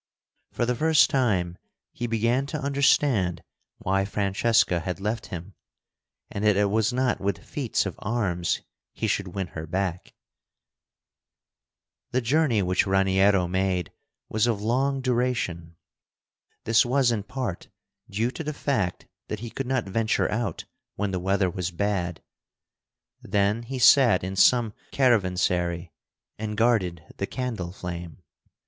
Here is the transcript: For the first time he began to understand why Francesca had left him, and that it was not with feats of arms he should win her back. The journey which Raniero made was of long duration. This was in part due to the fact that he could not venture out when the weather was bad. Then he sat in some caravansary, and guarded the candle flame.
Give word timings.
For 0.51 0.65
the 0.65 0.73
first 0.75 1.11
time 1.11 1.59
he 1.91 2.07
began 2.07 2.47
to 2.47 2.59
understand 2.59 3.43
why 3.77 4.03
Francesca 4.03 4.79
had 4.79 4.99
left 4.99 5.27
him, 5.27 5.53
and 6.31 6.43
that 6.43 6.57
it 6.57 6.71
was 6.71 6.91
not 6.91 7.21
with 7.21 7.37
feats 7.45 7.85
of 7.85 7.93
arms 7.99 8.61
he 8.95 9.05
should 9.05 9.27
win 9.35 9.49
her 9.49 9.67
back. 9.67 10.15
The 12.09 12.19
journey 12.21 12.63
which 12.63 12.87
Raniero 12.87 13.47
made 13.47 13.91
was 14.27 14.47
of 14.47 14.59
long 14.59 15.01
duration. 15.01 15.75
This 16.63 16.83
was 16.83 17.11
in 17.11 17.21
part 17.21 17.69
due 18.09 18.31
to 18.31 18.43
the 18.43 18.53
fact 18.55 19.05
that 19.27 19.41
he 19.41 19.51
could 19.51 19.67
not 19.67 19.83
venture 19.85 20.31
out 20.31 20.65
when 20.95 21.11
the 21.11 21.19
weather 21.19 21.47
was 21.51 21.69
bad. 21.69 22.23
Then 23.21 23.61
he 23.61 23.77
sat 23.77 24.23
in 24.23 24.35
some 24.35 24.73
caravansary, 24.91 25.91
and 26.39 26.57
guarded 26.57 27.03
the 27.17 27.27
candle 27.27 27.71
flame. 27.71 28.23